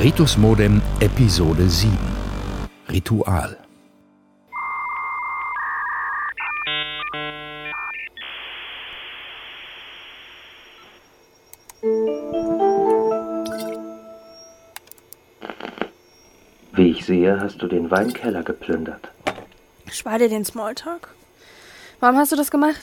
[0.00, 1.92] Ritus Modem Episode 7
[2.88, 3.58] Ritual
[16.72, 19.10] Wie ich sehe, hast du den Weinkeller geplündert.
[19.90, 21.14] Spar dir den Smalltalk.
[22.00, 22.80] Warum hast du das gemacht?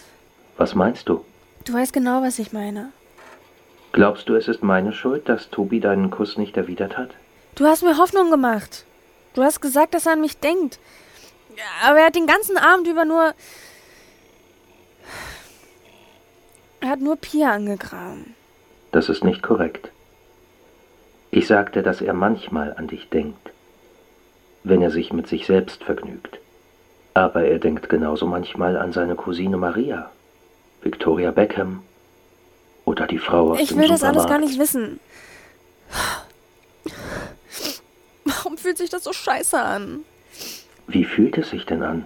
[0.57, 1.25] Was meinst du?
[1.65, 2.91] Du weißt genau, was ich meine.
[3.97, 7.09] Glaubst du, es ist meine Schuld, dass Tobi deinen Kuss nicht erwidert hat?
[7.55, 8.85] Du hast mir Hoffnung gemacht.
[9.33, 10.77] Du hast gesagt, dass er an mich denkt.
[11.83, 13.33] Aber er hat den ganzen Abend über nur.
[16.79, 18.35] Er hat nur Pia angegraben.
[18.91, 19.89] Das ist nicht korrekt.
[21.31, 23.49] Ich sagte, dass er manchmal an dich denkt,
[24.63, 26.37] wenn er sich mit sich selbst vergnügt.
[27.15, 30.11] Aber er denkt genauso manchmal an seine Cousine Maria,
[30.83, 31.81] Victoria Beckham
[32.87, 35.01] oder die Frau aus Ich will das alles gar nicht wissen.
[38.23, 40.05] Warum fühlt sich das so scheiße an?
[40.87, 42.05] Wie fühlt es sich denn an?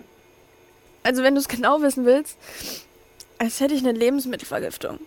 [1.04, 2.36] Also, wenn du es genau wissen willst,
[3.38, 5.00] als hätte ich eine Lebensmittelvergiftung.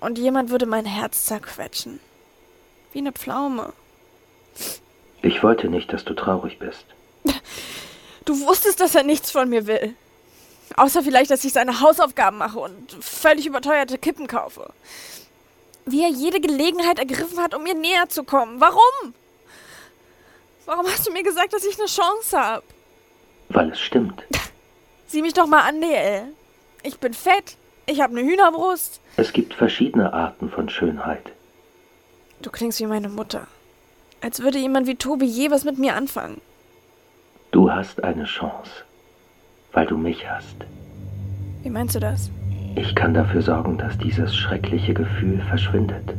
[0.00, 2.00] Und jemand würde mein Herz zerquetschen.
[2.92, 3.72] Wie eine Pflaume.
[5.22, 6.84] Ich wollte nicht, dass du traurig bist.
[8.24, 9.94] Du wusstest, dass er nichts von mir will.
[10.76, 14.72] Außer vielleicht, dass ich seine Hausaufgaben mache und völlig überteuerte Kippen kaufe.
[15.86, 18.60] Wie er jede Gelegenheit ergriffen hat, um mir näher zu kommen.
[18.60, 19.14] Warum?
[20.66, 22.62] Warum hast du mir gesagt, dass ich eine Chance habe?
[23.48, 24.22] Weil es stimmt.
[25.06, 26.24] Sieh mich doch mal an, DL.
[26.82, 27.56] Ich bin fett.
[27.86, 29.00] Ich habe eine Hühnerbrust.
[29.16, 31.32] Es gibt verschiedene Arten von Schönheit.
[32.42, 33.46] Du klingst wie meine Mutter.
[34.20, 36.40] Als würde jemand wie Tobi je was mit mir anfangen.
[37.50, 38.70] Du hast eine Chance,
[39.72, 40.56] weil du mich hast.
[41.62, 42.30] Wie meinst du das?
[42.76, 46.14] Ich kann dafür sorgen, dass dieses schreckliche Gefühl verschwindet.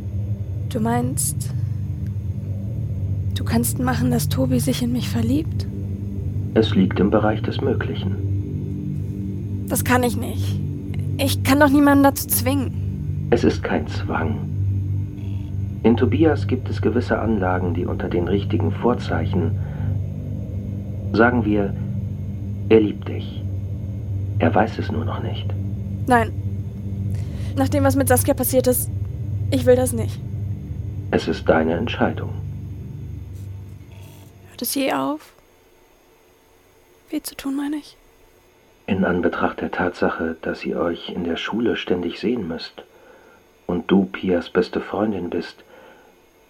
[0.70, 1.50] Du meinst,
[3.36, 5.66] du kannst machen, dass Tobi sich in mich verliebt?
[6.54, 9.66] Es liegt im Bereich des Möglichen.
[9.70, 10.60] Das kann ich nicht.
[11.18, 13.28] Ich kann doch niemanden dazu zwingen.
[13.30, 14.38] Es ist kein Zwang.
[15.84, 19.52] In Tobias gibt es gewisse Anlagen, die unter den richtigen Vorzeichen,
[21.14, 21.74] sagen wir,
[22.70, 23.42] er liebt dich.
[24.40, 25.46] Er weiß es nur noch nicht.
[26.08, 26.32] Nein.
[27.56, 28.90] Nach dem, was mit Saskia passiert ist,
[29.52, 30.20] ich will das nicht.
[31.12, 32.34] Es ist deine Entscheidung.
[34.50, 35.34] Hört es je auf?
[37.10, 37.98] Weh zu tun, meine ich.
[38.86, 42.84] In Anbetracht der Tatsache, dass ihr euch in der Schule ständig sehen müsst
[43.68, 45.64] und du Pias beste Freundin bist,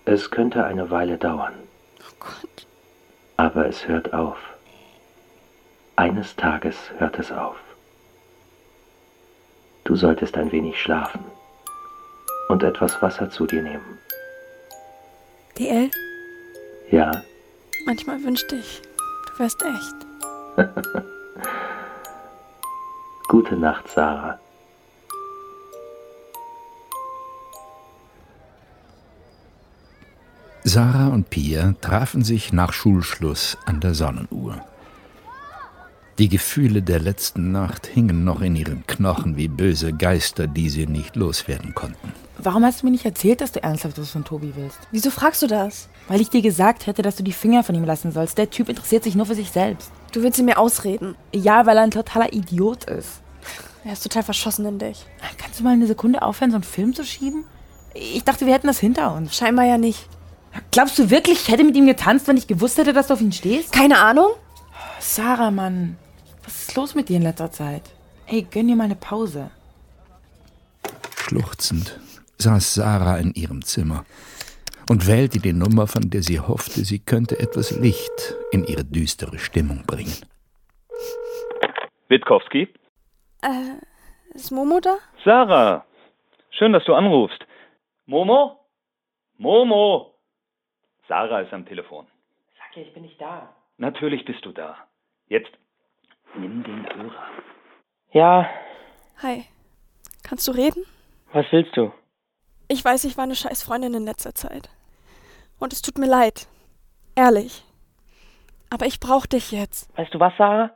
[0.06, 1.54] es könnte eine Weile dauern.
[2.00, 2.68] Oh Gott.
[3.38, 4.38] Aber es hört auf.
[6.00, 7.58] Eines Tages hört es auf.
[9.84, 11.20] Du solltest ein wenig schlafen
[12.48, 13.98] und etwas Wasser zu dir nehmen.
[15.58, 15.92] DL,
[16.90, 17.12] Ja,
[17.86, 18.82] manchmal wünschte ich,
[19.28, 19.96] du wärst echt.
[23.28, 24.40] gute Nacht, Sarah.
[30.64, 34.64] Sarah und Pia trafen sich nach Schulschluss an der Sonnenuhr.
[36.20, 40.86] Die Gefühle der letzten Nacht hingen noch in ihren Knochen wie böse Geister, die sie
[40.86, 42.12] nicht loswerden konnten.
[42.38, 44.80] Warum hast du mir nicht erzählt, dass du ernsthaft was von Tobi willst?
[44.92, 45.88] Wieso fragst du das?
[46.10, 48.38] Weil ich dir gesagt hätte, dass du die Finger von ihm lassen sollst.
[48.38, 49.94] Der Typ interessiert sich nur für sich selbst.
[50.12, 51.16] Du willst sie mir ausreden.
[51.34, 53.22] Ja, weil er ein totaler Idiot ist.
[53.86, 55.06] Er ist total verschossen in dich.
[55.38, 57.46] Kannst du mal eine Sekunde aufhören, so einen Film zu schieben?
[57.94, 59.38] Ich dachte, wir hätten das hinter uns.
[59.38, 60.06] Scheinbar ja nicht.
[60.72, 63.22] Glaubst du wirklich, ich hätte mit ihm getanzt, wenn ich gewusst hätte, dass du auf
[63.22, 63.72] ihn stehst?
[63.72, 64.32] Keine Ahnung?
[65.00, 65.98] Sarah, Mann.
[66.50, 67.84] Was ist los mit dir in letzter Zeit?
[68.26, 69.52] Ey, gönn dir mal eine Pause.
[71.16, 72.00] Schluchzend
[72.40, 74.04] saß Sarah in ihrem Zimmer
[74.90, 79.38] und wählte die Nummer, von der sie hoffte, sie könnte etwas Licht in ihre düstere
[79.38, 80.18] Stimmung bringen.
[82.08, 82.68] Witkowski?
[83.44, 83.76] Äh,
[84.34, 84.98] ist Momo da?
[85.24, 85.86] Sarah,
[86.50, 87.46] schön, dass du anrufst.
[88.08, 88.60] Momo?
[89.38, 90.16] Momo!
[91.08, 92.08] Sarah ist am Telefon.
[92.58, 93.54] Sag ja, ich bin nicht da.
[93.78, 94.78] Natürlich bist du da.
[95.28, 95.52] Jetzt
[96.36, 97.28] nimm den Hörer.
[98.12, 98.50] Ja,
[99.22, 99.44] Hi.
[100.24, 100.86] Kannst du reden?
[101.34, 101.92] was willst du?
[102.70, 104.70] Ich weiß, ich war eine scheiß Freundin in letzter Zeit.
[105.60, 106.48] Und es tut mir leid.
[107.16, 107.64] Ehrlich.
[108.70, 109.96] Aber ich brauch dich jetzt.
[109.98, 110.72] Weißt du was, Sarah?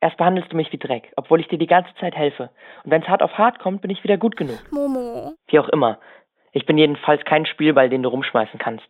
[0.00, 2.50] Erst behandelst du mich wie Dreck, obwohl ich dir die ganze Zeit helfe.
[2.84, 4.60] Und wenn es hart auf hart kommt, bin ich wieder gut genug.
[4.70, 5.34] Momo.
[5.48, 5.98] Wie auch immer.
[6.52, 8.86] Ich bin jedenfalls kein Spielball, den du rumschmeißen kannst.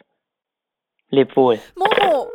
[1.09, 1.59] Leb wohl.
[1.77, 2.27] Momo!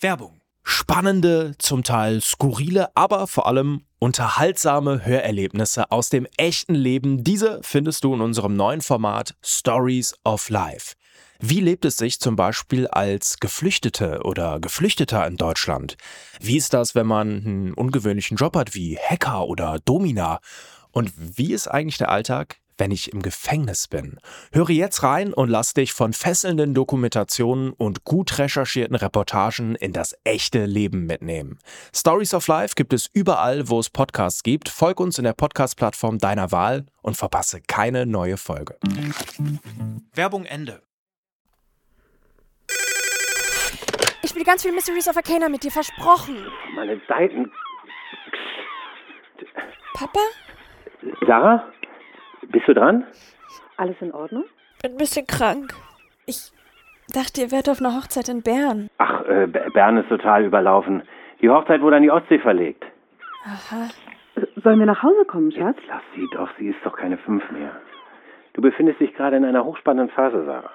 [0.00, 0.38] Werbung
[0.70, 7.24] Spannende, zum Teil skurrile, aber vor allem unterhaltsame Hörerlebnisse aus dem echten Leben.
[7.24, 10.94] Diese findest du in unserem neuen Format Stories of Life.
[11.40, 15.96] Wie lebt es sich zum Beispiel als Geflüchtete oder Geflüchteter in Deutschland?
[16.38, 20.40] Wie ist das, wenn man einen ungewöhnlichen Job hat wie Hacker oder Domina?
[20.90, 24.18] Und wie ist eigentlich der Alltag wenn ich im Gefängnis bin.
[24.52, 30.16] Höre jetzt rein und lass dich von fesselnden Dokumentationen und gut recherchierten Reportagen in das
[30.24, 31.58] echte Leben mitnehmen.
[31.94, 34.68] Stories of Life gibt es überall, wo es Podcasts gibt.
[34.68, 38.76] Folg uns in der Podcast-Plattform deiner Wahl und verpasse keine neue Folge.
[40.14, 40.82] Werbung Ende.
[44.22, 46.46] Ich spiele ganz viel Mysteries of Arcana mit dir, versprochen.
[46.74, 47.50] Meine Seiten.
[49.94, 50.20] Papa?
[51.26, 51.72] Sarah?
[52.50, 53.04] Bist du dran?
[53.76, 54.44] Alles in Ordnung?
[54.82, 55.72] Bin ein bisschen krank.
[56.26, 56.50] Ich
[57.12, 58.88] dachte, ihr wärt auf einer Hochzeit in Bern.
[58.98, 61.02] Ach, äh, Bern ist total überlaufen.
[61.40, 62.84] Die Hochzeit wurde an die Ostsee verlegt.
[63.44, 63.88] Aha.
[64.62, 65.76] Sollen wir nach Hause kommen, Schatz?
[65.78, 67.72] Jetzt lass sie doch, sie ist doch keine fünf mehr.
[68.54, 70.70] Du befindest dich gerade in einer hochspannenden Phase, Sarah.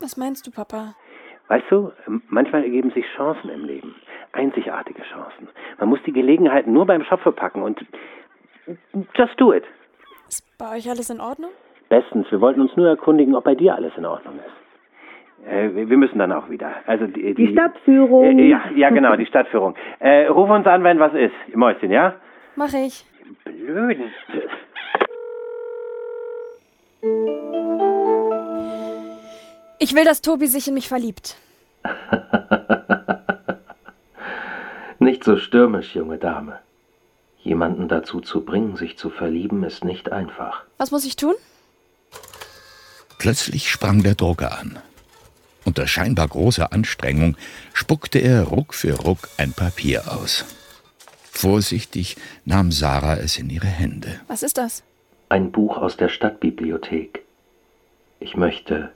[0.00, 0.94] Was meinst du, Papa?
[1.48, 1.92] Weißt du,
[2.28, 3.94] manchmal ergeben sich Chancen im Leben.
[4.32, 5.48] Einzigartige Chancen.
[5.78, 7.84] Man muss die Gelegenheit nur beim Schopfe packen und
[9.14, 9.64] just do it.
[10.28, 11.50] Ist bei euch alles in Ordnung?
[11.88, 12.26] Bestens.
[12.30, 15.46] Wir wollten uns nur erkundigen, ob bei dir alles in Ordnung ist.
[15.48, 16.74] Äh, wir müssen dann auch wieder.
[16.86, 18.38] Also die, die, die Stadtführung.
[18.38, 19.76] Äh, ja, ja, genau, die Stadtführung.
[20.00, 22.14] Äh, ruf uns an, wenn was ist, Mäuschen, ja?
[22.56, 23.04] Mach ich.
[23.44, 24.10] Blöden.
[29.78, 31.36] Ich will, dass Tobi sich in mich verliebt.
[34.98, 36.58] Nicht so stürmisch, junge Dame.
[37.46, 40.64] Jemanden dazu zu bringen, sich zu verlieben, ist nicht einfach.
[40.78, 41.36] Was muss ich tun?
[43.18, 44.80] Plötzlich sprang der Drucker an.
[45.64, 47.36] Unter scheinbar großer Anstrengung
[47.72, 50.44] spuckte er Ruck für Ruck ein Papier aus.
[51.30, 54.20] Vorsichtig nahm Sarah es in ihre Hände.
[54.26, 54.82] Was ist das?
[55.28, 57.22] Ein Buch aus der Stadtbibliothek.
[58.18, 58.90] Ich möchte,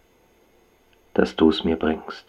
[1.14, 2.25] dass du es mir bringst.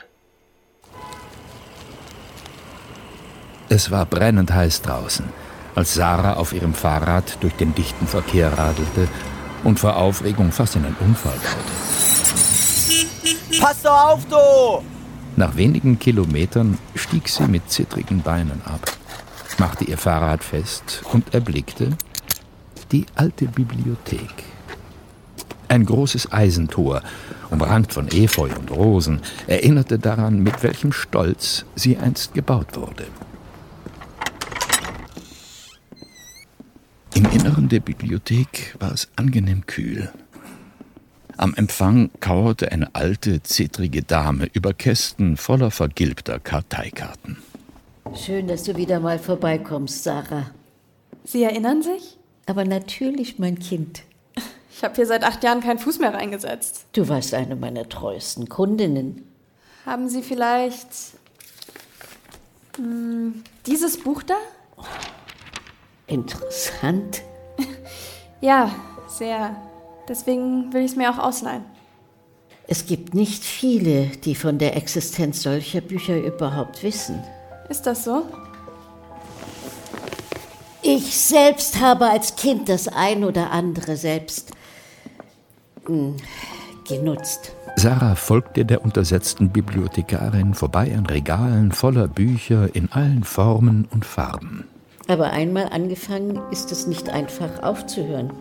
[3.69, 5.25] Es war brennend heiß draußen
[5.75, 9.07] als Sarah auf ihrem Fahrrad durch den dichten Verkehr radelte
[9.63, 11.81] und vor Aufregung fast in einen Unfall baute.
[13.59, 14.83] Pass doch auf, du!
[15.35, 18.91] Nach wenigen Kilometern stieg sie mit zittrigen Beinen ab,
[19.59, 21.89] machte ihr Fahrrad fest und erblickte
[22.91, 24.44] die alte Bibliothek.
[25.69, 27.01] Ein großes Eisentor,
[27.50, 33.06] umrankt von Efeu und Rosen, erinnerte daran, mit welchem Stolz sie einst gebaut wurde.
[37.13, 40.12] Im Inneren der Bibliothek war es angenehm kühl.
[41.38, 47.38] Am Empfang kauerte eine alte, zittrige Dame über Kästen voller vergilbter Karteikarten.
[48.16, 50.52] Schön, dass du wieder mal vorbeikommst, Sarah.
[51.24, 52.18] Sie erinnern sich?
[52.46, 54.04] Aber natürlich, mein Kind.
[54.74, 56.86] Ich habe hier seit acht Jahren keinen Fuß mehr reingesetzt.
[56.94, 59.24] Du warst eine meiner treuesten Kundinnen.
[59.86, 60.88] Haben Sie vielleicht
[62.78, 64.38] mh, hm, dieses Buch da?
[66.12, 67.22] Interessant.
[68.42, 68.69] ja,
[69.08, 69.56] sehr.
[70.10, 71.63] Deswegen will ich es mir auch ausleihen.
[72.68, 77.24] Es gibt nicht viele, die von der Existenz solcher Bücher überhaupt wissen.
[77.69, 78.25] Ist das so?
[80.82, 84.51] Ich selbst habe als Kind das ein oder andere selbst
[85.88, 86.18] mh, hm,
[86.88, 87.53] genutzt.
[87.77, 94.68] Sarah folgte der untersetzten Bibliothekarin vorbei an Regalen voller Bücher in allen Formen und Farben.
[95.12, 98.32] Aber einmal angefangen ist es nicht einfach aufzuhören.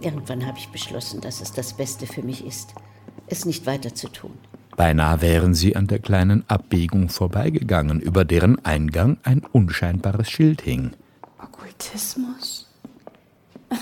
[0.00, 2.72] Irgendwann habe ich beschlossen, dass es das Beste für mich ist,
[3.26, 4.30] es nicht weiter zu tun.
[4.76, 10.92] Beinahe wären sie an der kleinen Abbiegung vorbeigegangen, über deren Eingang ein unscheinbares Schild hing.
[11.42, 12.70] Okkultismus?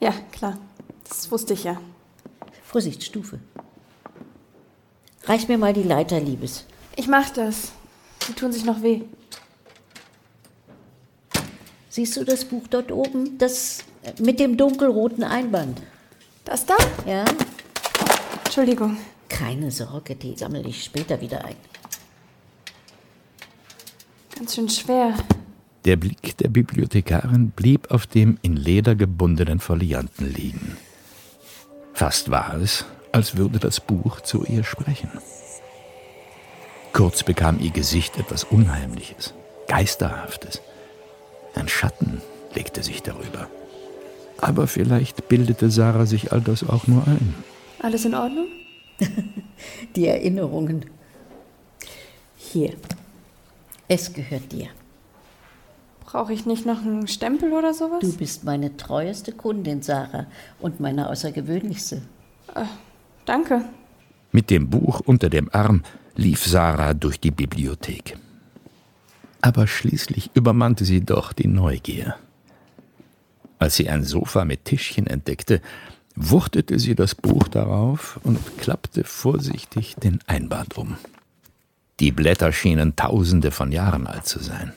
[0.00, 0.58] Ja, klar.
[1.08, 1.80] Das wusste ich ja.
[2.62, 3.40] Vorsicht, Stufe.
[5.24, 6.66] Reich mir mal die Leiter, Liebes.
[6.94, 7.72] Ich mach das.
[8.26, 9.00] Sie tun sich noch weh.
[11.96, 13.38] Siehst du das Buch dort oben?
[13.38, 13.82] Das
[14.18, 15.80] mit dem dunkelroten Einband.
[16.44, 16.76] Das da?
[17.06, 17.24] Ja.
[18.44, 18.98] Entschuldigung.
[19.30, 21.56] Keine Sorge, die sammle ich später wieder ein.
[24.36, 25.14] Ganz schön schwer.
[25.86, 30.76] Der Blick der Bibliothekarin blieb auf dem in Leder gebundenen Folianten liegen.
[31.94, 35.08] Fast war es, als würde das Buch zu ihr sprechen.
[36.92, 39.32] Kurz bekam ihr Gesicht etwas Unheimliches,
[39.66, 40.60] Geisterhaftes.
[41.56, 42.20] Ein Schatten
[42.54, 43.48] legte sich darüber.
[44.38, 47.34] Aber vielleicht bildete Sarah sich all das auch nur ein.
[47.80, 48.46] Alles in Ordnung?
[49.96, 50.84] Die Erinnerungen.
[52.36, 52.74] Hier.
[53.88, 54.68] Es gehört dir.
[56.04, 58.00] Brauche ich nicht noch einen Stempel oder sowas?
[58.00, 60.26] Du bist meine treueste Kundin, Sarah,
[60.60, 62.02] und meine außergewöhnlichste.
[62.54, 62.64] Äh,
[63.24, 63.64] danke.
[64.32, 65.82] Mit dem Buch unter dem Arm
[66.14, 68.16] lief Sarah durch die Bibliothek.
[69.40, 72.16] Aber schließlich übermannte sie doch die Neugier.
[73.58, 75.62] Als sie ein Sofa mit Tischchen entdeckte,
[76.14, 80.96] wuchtete sie das Buch darauf und klappte vorsichtig den Einband um.
[82.00, 84.72] Die Blätter schienen tausende von Jahren alt zu sein.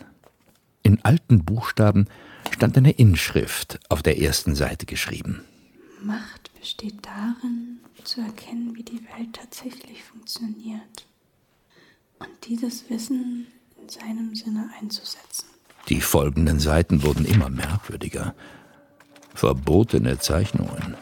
[0.84, 2.08] In alten Buchstaben
[2.52, 5.42] stand eine Inschrift auf der ersten Seite geschrieben.
[6.02, 11.06] Macht besteht darin, zu erkennen, wie die Welt tatsächlich funktioniert
[12.20, 13.48] und dieses Wissen
[13.92, 15.46] seinem Sinne einzusetzen.
[15.90, 18.36] Die folgenden Seiten wurden immer merkwürdiger.
[19.34, 20.96] Verbotene Zeichnungen,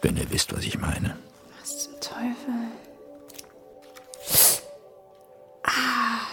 [0.00, 1.16] wenn ihr wisst, was ich meine.
[1.60, 2.54] Was zum Teufel?
[5.62, 6.26] Ah.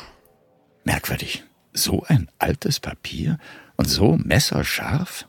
[0.83, 1.43] Merkwürdig.
[1.73, 3.37] So ein altes Papier
[3.75, 5.27] und so messerscharf?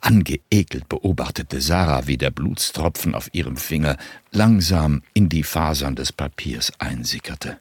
[0.00, 3.96] Angeekelt beobachtete Sarah, wie der Blutstropfen auf ihrem Finger
[4.30, 7.58] langsam in die Fasern des Papiers einsickerte.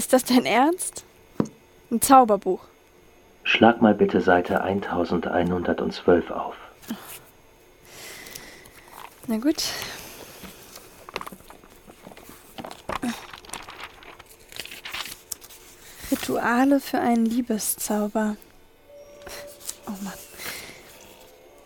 [0.00, 1.04] Ist das dein Ernst?
[1.90, 2.60] Ein Zauberbuch.
[3.42, 6.54] Schlag mal bitte Seite 1112 auf.
[9.26, 9.62] Na gut.
[16.10, 18.36] Rituale für einen Liebeszauber.
[19.86, 20.14] Oh Mann.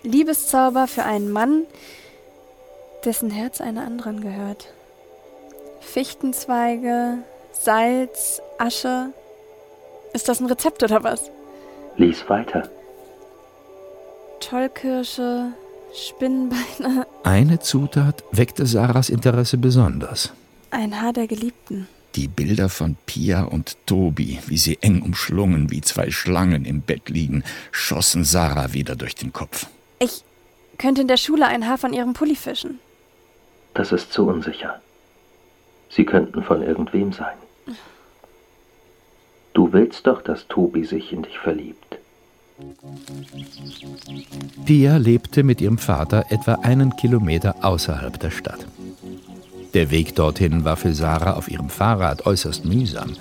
[0.03, 1.67] Liebeszauber für einen Mann,
[3.05, 4.75] dessen Herz einer anderen gehört.
[5.81, 7.19] Fichtenzweige,
[7.61, 9.13] Salz, Asche.
[10.13, 11.31] Ist das ein Rezept oder was?
[11.97, 12.69] Lies weiter.
[14.41, 15.53] Tollkirsche,
[15.95, 17.07] Spinnenbeine.
[17.23, 20.33] Eine Zutat weckte Sarahs Interesse besonders.
[20.71, 21.89] Ein Haar der Geliebten.
[22.17, 27.09] Die Bilder von Pia und Tobi, wie sie eng umschlungen wie zwei Schlangen im Bett
[27.09, 27.43] liegen,
[27.73, 29.67] schossen Sarah wieder durch den Kopf.
[29.99, 30.23] Ich
[30.79, 32.79] könnte in der Schule ein Haar von ihrem Pulli fischen.
[33.73, 34.81] Das ist zu unsicher.
[35.89, 37.37] Sie könnten von irgendwem sein.
[39.53, 41.99] Du willst doch, dass Tobi sich in dich verliebt.
[44.65, 48.67] Pia lebte mit ihrem Vater etwa einen Kilometer außerhalb der Stadt.
[49.75, 53.15] Der Weg dorthin war für Sarah auf ihrem Fahrrad äußerst mühsam,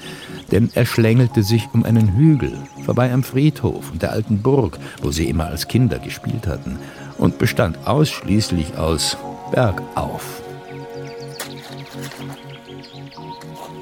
[0.51, 2.53] denn er schlängelte sich um einen Hügel,
[2.85, 6.77] vorbei am Friedhof und der alten Burg, wo sie immer als Kinder gespielt hatten,
[7.17, 9.17] und bestand ausschließlich aus
[9.51, 10.43] Bergauf.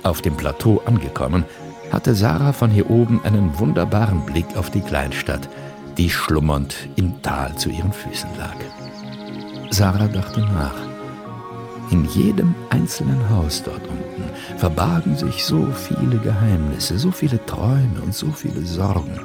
[0.04, 1.46] Auf dem Plateau angekommen,
[1.92, 5.48] hatte Sarah von hier oben einen wunderbaren Blick auf die Kleinstadt,
[5.98, 8.56] die schlummernd im Tal zu ihren Füßen lag.
[9.70, 10.76] Sarah dachte nach.
[11.92, 14.24] In jedem einzelnen Haus dort unten
[14.58, 19.20] verbargen sich so viele Geheimnisse, so viele Träume und so viele Sorgen,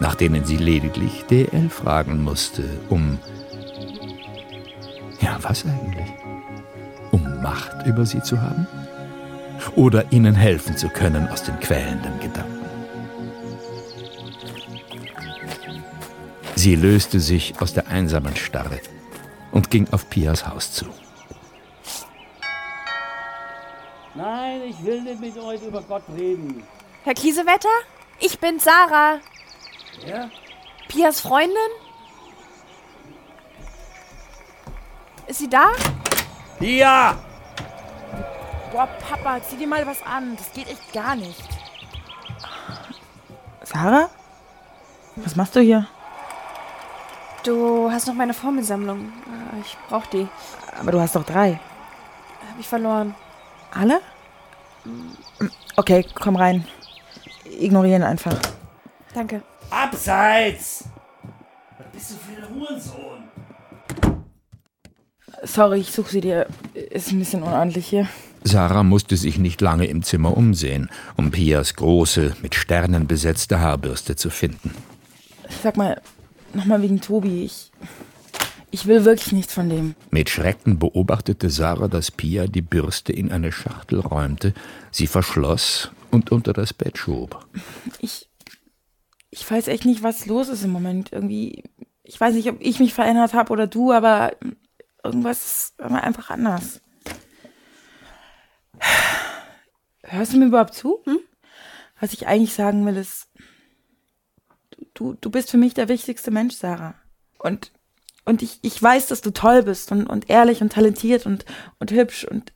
[0.00, 3.18] nach denen sie lediglich DL fragen musste, um...
[5.20, 6.08] Ja, was eigentlich?
[7.12, 8.66] Um Macht über sie zu haben?
[9.76, 12.62] Oder ihnen helfen zu können aus den quälenden Gedanken?
[16.54, 18.80] Sie löste sich aus der einsamen Starre
[19.50, 20.86] und ging auf Pias Haus zu.
[24.14, 26.62] Nein, ich will nicht mit euch über Gott reden.
[27.04, 27.68] Herr Kiesewetter?
[28.20, 29.18] Ich bin Sarah.
[30.06, 30.30] Ja?
[30.88, 31.56] Pias Freundin?
[35.26, 35.72] Ist sie da?
[36.58, 37.31] Pia!
[38.72, 40.36] Boah, Papa, zieh dir mal was an.
[40.36, 41.48] Das geht echt gar nicht.
[43.64, 44.08] Sarah?
[45.16, 45.86] Was machst du hier?
[47.44, 49.00] Du hast noch meine Formelsammlung.
[49.00, 50.26] Äh, Ich brauch die.
[50.80, 51.60] Aber du hast doch drei.
[52.50, 53.14] Hab ich verloren.
[53.72, 54.00] Alle?
[55.76, 56.66] Okay, komm rein.
[57.44, 58.34] Ignorieren einfach.
[59.14, 59.42] Danke.
[59.70, 60.84] Abseits!
[61.78, 63.28] Was bist du für ein Hurensohn?
[65.42, 66.46] Sorry, ich suche sie dir.
[66.74, 68.08] Ist ein bisschen unordentlich hier.
[68.44, 74.16] Sarah musste sich nicht lange im Zimmer umsehen, um Pias große, mit Sternen besetzte Haarbürste
[74.16, 74.74] zu finden.
[75.62, 76.00] Sag mal,
[76.54, 77.44] nochmal wegen Tobi.
[77.44, 77.70] Ich,
[78.70, 79.94] ich will wirklich nichts von dem.
[80.10, 84.54] Mit Schrecken beobachtete Sarah, dass Pia die Bürste in eine Schachtel räumte,
[84.90, 87.46] sie verschloss und unter das Bett schob.
[88.00, 88.28] Ich,
[89.30, 91.12] ich weiß echt nicht, was los ist im Moment.
[91.12, 91.64] Irgendwie,
[92.02, 94.32] ich weiß nicht, ob ich mich verändert habe oder du, aber
[95.04, 96.80] irgendwas ist einfach anders.
[100.02, 101.00] Hörst du mir überhaupt zu?
[101.04, 101.18] Hm?
[102.00, 103.28] Was ich eigentlich sagen will, ist,
[104.94, 106.94] du, Du, bist für mich der wichtigste Mensch, Sarah.
[107.38, 107.72] Und,
[108.24, 111.44] und ich, ich weiß, dass du toll bist und, und ehrlich und talentiert und,
[111.78, 112.52] und hübsch und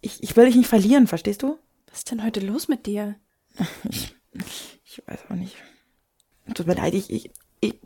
[0.00, 1.58] ich, ich will dich nicht verlieren, verstehst du?
[1.88, 3.16] Was ist denn heute los mit dir?
[4.34, 5.56] Ich, ich weiß auch nicht.
[6.54, 7.78] Tut mir leid, ich, ich, ich,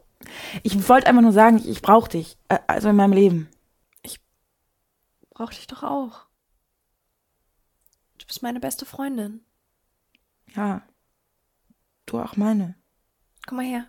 [0.63, 2.39] ich wollte einfach nur sagen, ich, ich brauche dich.
[2.49, 3.49] Äh, Also in meinem Leben.
[5.31, 6.26] Brauch dich doch auch.
[8.27, 9.41] Du bist meine beste Freundin.
[10.57, 10.83] Ja.
[12.07, 12.75] Du auch meine.
[13.47, 13.87] Komm mal her.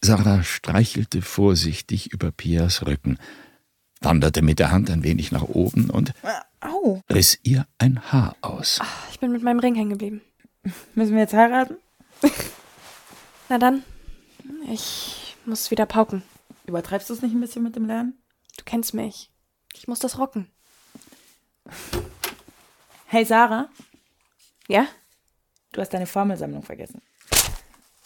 [0.00, 3.18] Sarah streichelte vorsichtig über Pias Rücken,
[4.00, 6.14] wanderte mit der Hand ein wenig nach oben und
[6.60, 7.02] Au.
[7.10, 8.80] riss ihr ein Haar aus.
[9.10, 10.22] Ich bin mit meinem Ring hängen geblieben.
[10.94, 11.76] Müssen wir jetzt heiraten?
[13.50, 13.82] Na dann,
[14.70, 16.22] ich muss wieder pauken.
[16.66, 18.14] Übertreibst du es nicht ein bisschen mit dem Lernen?
[18.56, 19.30] Du kennst mich.
[19.74, 20.48] Ich muss das rocken.
[23.06, 23.68] Hey Sarah,
[24.68, 24.86] Ja?
[25.72, 27.02] du hast deine Formelsammlung vergessen.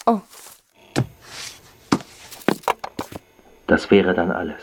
[0.07, 0.21] Oh,
[3.67, 4.63] Das wäre dann alles.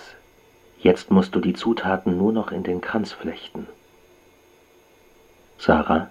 [0.79, 3.67] Jetzt musst du die Zutaten nur noch in den Kranz flechten.
[5.59, 6.09] Sarah,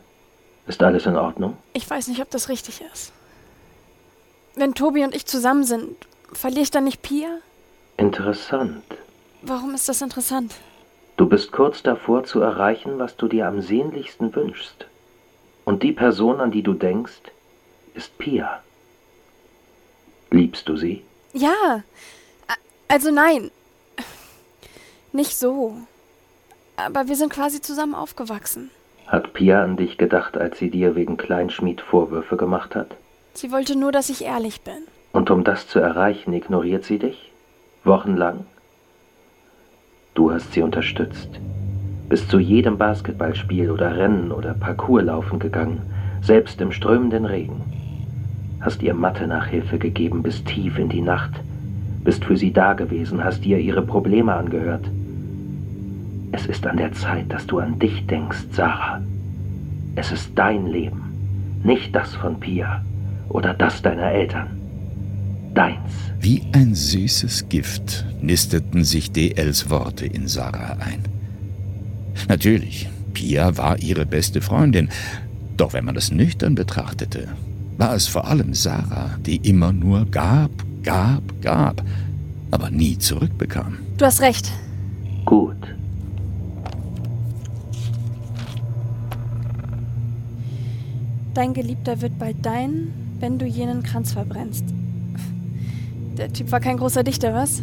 [0.67, 1.57] ist alles in Ordnung?
[1.75, 3.13] ich weiß nicht, ob das richtig ist.
[4.55, 5.97] Wenn Tobi und ich zusammen sind,
[6.33, 7.39] verliere ich dann nicht Pia?
[7.97, 8.85] Interessant.
[9.43, 10.55] Warum ist das interessant?
[11.23, 14.87] Du bist kurz davor zu erreichen, was du dir am sehnlichsten wünschst.
[15.65, 17.23] Und die Person, an die du denkst,
[17.95, 18.61] ist Pia.
[20.33, 21.05] Liebst du sie?
[21.33, 21.85] Ja.
[22.89, 23.53] Also nein.
[25.13, 25.77] Nicht so.
[26.75, 28.73] Aber wir sind quasi zusammen aufgewachsen.
[29.07, 32.97] Hat Pia an dich gedacht, als sie dir wegen Kleinschmied Vorwürfe gemacht hat?
[33.35, 34.89] Sie wollte nur, dass ich ehrlich bin.
[35.13, 37.31] Und um das zu erreichen, ignoriert sie dich?
[37.85, 38.45] Wochenlang?
[40.15, 41.31] Du hast sie unterstützt.
[42.11, 45.81] Bist zu jedem Basketballspiel oder Rennen oder Parcourslaufen gegangen,
[46.21, 47.63] selbst im strömenden Regen.
[48.61, 51.33] Hast ihr Mathe-Nachhilfe gegeben bis tief in die Nacht.
[52.05, 54.85] Bist für sie dagewesen, hast ihr ihre Probleme angehört.
[56.31, 59.01] Es ist an der Zeit, dass du an dich denkst, Sarah.
[59.95, 62.83] Es ist dein Leben, nicht das von Pia
[63.31, 64.62] oder das deiner Eltern.
[65.55, 65.79] Deins.
[66.21, 71.03] Wie ein süßes Gift nisteten sich DLs Worte in Sarah ein.
[72.29, 74.89] Natürlich, Pia war ihre beste Freundin,
[75.57, 77.29] doch wenn man es nüchtern betrachtete,
[77.77, 80.51] war es vor allem Sarah, die immer nur gab,
[80.83, 81.83] gab, gab,
[82.51, 83.79] aber nie zurückbekam.
[83.99, 84.51] Du hast recht.
[85.25, 85.57] Gut.
[91.35, 92.89] Dein Geliebter wird bald dein,
[93.19, 94.65] wenn du jenen Kranz verbrennst.
[96.19, 97.63] Der Typ war kein großer Dichter, was?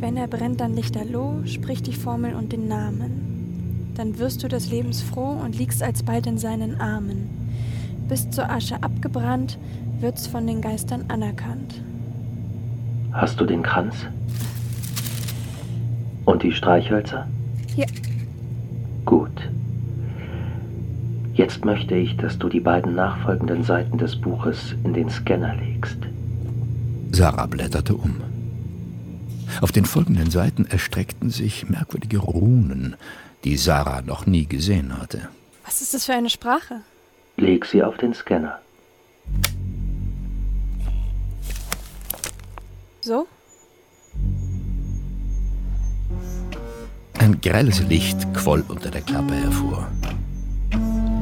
[0.00, 3.92] Wenn er brennt, dann lichterloh, sprich die Formel und den Namen.
[3.96, 7.28] Dann wirst du des Lebens froh und liegst alsbald in seinen Armen.
[8.08, 9.58] Bist zur Asche abgebrannt,
[10.00, 11.82] wird's von den Geistern anerkannt.
[13.12, 13.94] Hast du den Kranz?
[16.24, 17.26] Und die Streichhölzer?
[17.74, 17.86] Hier.
[19.04, 19.50] Gut.
[21.34, 25.98] Jetzt möchte ich, dass du die beiden nachfolgenden Seiten des Buches in den Scanner legst.
[27.10, 28.22] Sarah blätterte um.
[29.60, 32.96] Auf den folgenden Seiten erstreckten sich merkwürdige Runen,
[33.44, 35.28] die Sarah noch nie gesehen hatte.
[35.64, 36.82] Was ist das für eine Sprache?
[37.36, 38.60] Leg sie auf den Scanner.
[43.00, 43.26] So?
[47.18, 49.88] Ein grelles Licht quoll unter der Klappe hervor.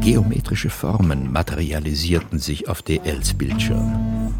[0.01, 4.35] Geometrische Formen materialisierten sich auf DLs Bildschirm.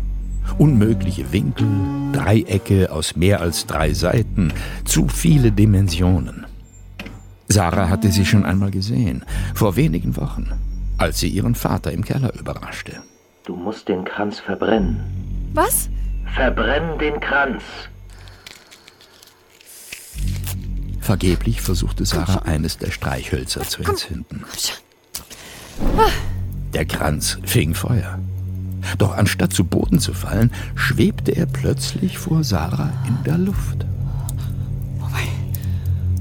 [0.59, 1.67] Unmögliche Winkel,
[2.13, 4.53] Dreiecke aus mehr als drei Seiten,
[4.85, 6.47] zu viele Dimensionen.
[7.49, 10.51] Sarah hatte sie schon einmal gesehen, vor wenigen Wochen,
[10.99, 13.03] als sie ihren Vater im Keller überraschte.
[13.45, 15.01] Du musst den Kranz verbrennen.
[15.55, 15.89] Was?
[16.35, 17.63] Verbrenn den Kranz!
[21.01, 24.45] Vergeblich versuchte Sarah eines der Streichhölzer zu entzünden.
[26.75, 28.19] Der Kranz fing Feuer.
[28.99, 33.87] Doch anstatt zu Boden zu fallen, schwebte er plötzlich vor Sarah in der Luft.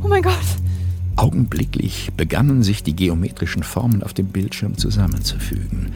[0.05, 0.35] Oh mein Gott.
[1.15, 5.93] Augenblicklich begannen sich die geometrischen Formen auf dem Bildschirm zusammenzufügen.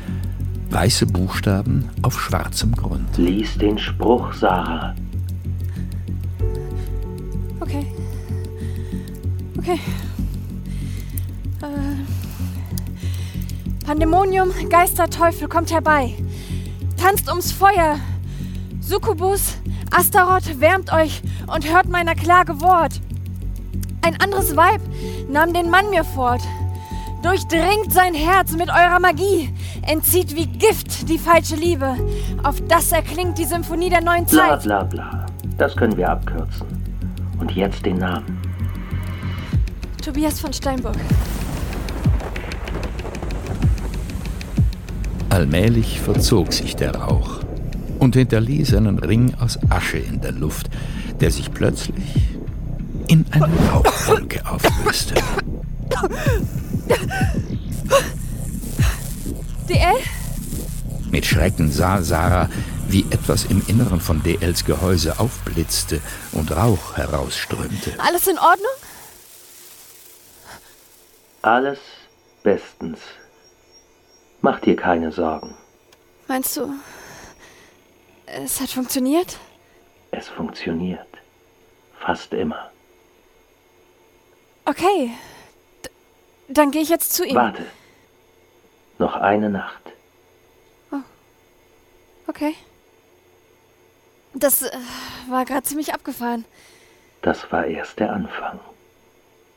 [0.72, 3.18] Weiße Buchstaben auf schwarzem Grund.
[3.18, 4.96] Lies den Spruch, Sarah.
[7.60, 7.86] Okay.
[9.60, 9.80] Okay.
[11.62, 11.76] Äh.
[13.86, 16.16] Pandemonium, Geister, Teufel, kommt herbei.
[17.02, 17.98] Tanzt ums Feuer.
[18.82, 19.58] Succubus,
[19.92, 23.00] Astaroth, wärmt euch und hört meiner Klage Wort.
[24.02, 24.82] Ein anderes Weib
[25.30, 26.42] nahm den Mann mir fort.
[27.22, 29.54] Durchdringt sein Herz mit eurer Magie.
[29.88, 31.96] entzieht wie Gift die falsche Liebe.
[32.44, 34.64] Auf das erklingt die Symphonie der neuen Bla Zeit.
[34.64, 35.26] bla bla.
[35.58, 36.68] Das können wir abkürzen.
[37.40, 38.40] Und jetzt den Namen.
[40.04, 40.96] Tobias von Steinburg.
[45.40, 47.40] Allmählich verzog sich der Rauch
[47.98, 50.70] und hinterließ einen Ring aus Asche in der Luft,
[51.22, 51.96] der sich plötzlich
[53.08, 55.14] in eine Rauchwolke auflöste.
[59.70, 59.96] DL?
[61.10, 62.50] Mit Schrecken sah Sarah,
[62.90, 66.02] wie etwas im Inneren von DLs Gehäuse aufblitzte
[66.34, 67.94] und Rauch herausströmte.
[67.98, 68.74] Alles in Ordnung?
[71.44, 71.80] Alles
[72.44, 73.00] bestens.
[74.42, 75.56] Mach dir keine Sorgen.
[76.28, 76.74] Meinst du,
[78.26, 79.38] es hat funktioniert?
[80.12, 81.08] Es funktioniert.
[82.00, 82.72] Fast immer.
[84.66, 85.12] Okay.
[85.84, 85.90] D
[86.52, 87.36] dann gehe ich jetzt zu ihm.
[87.36, 87.66] Warte.
[88.98, 89.90] Noch eine Nacht.
[92.30, 92.54] Okay.
[94.36, 94.70] Das äh,
[95.30, 96.46] war gerade ziemlich abgefahren.
[97.24, 98.60] Das war erst der Anfang.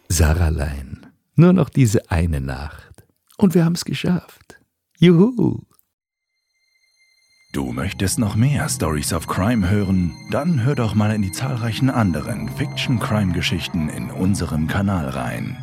[0.09, 3.05] Sarahlein, nur noch diese eine Nacht.
[3.37, 4.59] Und wir haben's geschafft.
[5.03, 5.59] Juhu!
[7.53, 10.15] Du möchtest noch mehr Stories of Crime hören?
[10.31, 15.57] Dann hör doch mal in die zahlreichen anderen Fiction-Crime-Geschichten in unserem Kanal rein.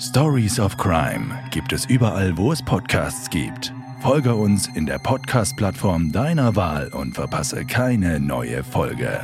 [0.00, 3.72] Stories of Crime gibt es überall, wo es Podcasts gibt.
[4.00, 9.20] Folge uns in der Podcast-Plattform deiner Wahl und verpasse keine neue Folge.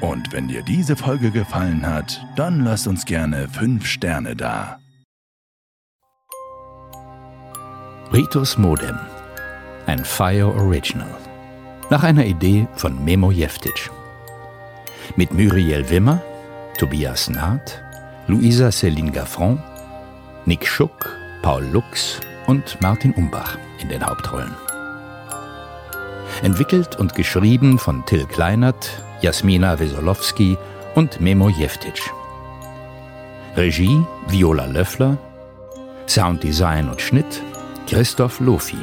[0.00, 4.78] Und wenn dir diese Folge gefallen hat, dann lass uns gerne 5 Sterne da.
[8.12, 8.96] Ritus Modem.
[9.86, 11.18] Ein Fire Original.
[11.90, 13.90] Nach einer Idee von Memo Jeftic.
[15.16, 16.22] Mit Muriel Wimmer,
[16.78, 17.82] Tobias Naht,
[18.28, 19.60] Luisa Céline Gaffron,
[20.44, 24.54] Nick Schuck, Paul Lux und Martin Umbach in den Hauptrollen.
[26.42, 30.56] Entwickelt und geschrieben von Till Kleinert, Jasmina Wesolowski
[30.94, 32.00] und Memo Jeftic.
[33.56, 35.18] Regie Viola Löffler,
[36.06, 37.42] Sounddesign und Schnitt
[37.86, 38.78] Christoph Lofi.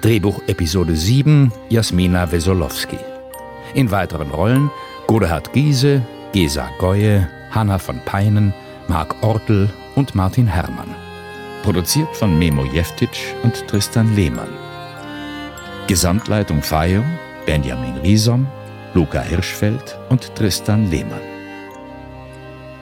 [0.00, 2.98] Drehbuch Episode 7 Jasmina Wesolowski.
[3.74, 4.70] In weiteren Rollen
[5.08, 6.00] Godehard Giese,
[6.32, 8.54] Gesa Goye, Hanna von Peinen,
[8.86, 10.94] Marc Ortel und Martin Herrmann.
[11.64, 13.10] Produziert von Memo Jeftic
[13.42, 14.50] und Tristan Lehmann.
[15.88, 17.02] Gesamtleitung Fire,
[17.46, 18.46] Benjamin Riesom,
[18.94, 21.20] Luca Hirschfeld und Tristan Lehmann.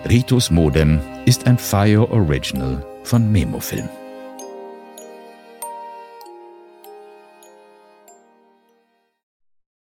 [0.08, 3.88] Ritus Modem ist ein Fire Original von Memo Film.